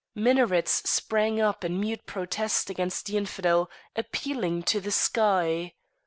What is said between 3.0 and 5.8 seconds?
the infidel, appealing to the sky.